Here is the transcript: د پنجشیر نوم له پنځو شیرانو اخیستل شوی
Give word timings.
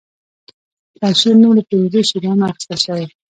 د 0.95 0.95
پنجشیر 1.01 1.35
نوم 1.41 1.51
له 1.57 1.63
پنځو 1.69 1.99
شیرانو 2.09 2.49
اخیستل 2.51 2.79
شوی 2.85 3.05